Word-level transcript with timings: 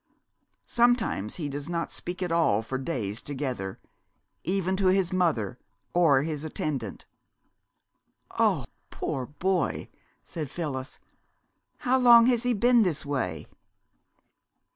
Sometimes 0.65 1.35
he 1.35 1.47
does 1.47 1.69
not 1.69 1.91
speak 1.91 2.23
at 2.23 2.31
all 2.31 2.63
for 2.63 2.79
days 2.79 3.21
together, 3.21 3.79
even 4.43 4.75
to 4.77 4.87
his 4.87 5.13
mother, 5.13 5.59
or 5.93 6.23
his 6.23 6.43
attendant." 6.43 7.05
"Oh, 8.31 8.65
poor 8.89 9.27
boy!" 9.27 9.89
said 10.25 10.49
Phyllis. 10.49 10.97
"How 11.77 11.99
long 11.99 12.25
has 12.25 12.41
he 12.41 12.55
been 12.55 12.81
this 12.81 13.05
way?" 13.05 13.45